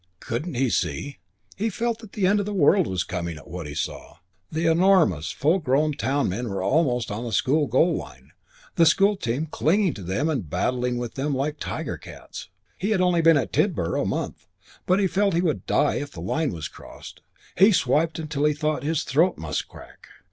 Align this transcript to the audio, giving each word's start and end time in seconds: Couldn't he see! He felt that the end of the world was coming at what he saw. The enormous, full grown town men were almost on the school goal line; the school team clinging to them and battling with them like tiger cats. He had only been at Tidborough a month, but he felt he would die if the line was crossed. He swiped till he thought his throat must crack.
Couldn't 0.19 0.55
he 0.55 0.67
see! 0.67 1.19
He 1.55 1.69
felt 1.69 1.99
that 1.99 2.13
the 2.13 2.25
end 2.25 2.39
of 2.39 2.47
the 2.47 2.55
world 2.55 2.87
was 2.87 3.03
coming 3.03 3.37
at 3.37 3.47
what 3.47 3.67
he 3.67 3.75
saw. 3.75 4.15
The 4.51 4.65
enormous, 4.65 5.29
full 5.31 5.59
grown 5.59 5.93
town 5.93 6.27
men 6.29 6.49
were 6.49 6.63
almost 6.63 7.11
on 7.11 7.23
the 7.23 7.31
school 7.31 7.67
goal 7.67 7.95
line; 7.97 8.31
the 8.77 8.87
school 8.87 9.15
team 9.15 9.45
clinging 9.45 9.93
to 9.93 10.01
them 10.01 10.27
and 10.27 10.49
battling 10.49 10.97
with 10.97 11.13
them 11.13 11.35
like 11.35 11.59
tiger 11.59 11.97
cats. 11.97 12.49
He 12.79 12.89
had 12.89 12.99
only 13.01 13.21
been 13.21 13.37
at 13.37 13.53
Tidborough 13.53 14.01
a 14.01 14.05
month, 14.07 14.47
but 14.87 14.99
he 14.99 15.05
felt 15.05 15.35
he 15.35 15.41
would 15.41 15.67
die 15.67 15.97
if 15.97 16.09
the 16.11 16.19
line 16.21 16.51
was 16.51 16.67
crossed. 16.67 17.21
He 17.55 17.71
swiped 17.71 18.27
till 18.31 18.45
he 18.45 18.53
thought 18.53 18.81
his 18.81 19.03
throat 19.03 19.37
must 19.37 19.67
crack. 19.67 20.07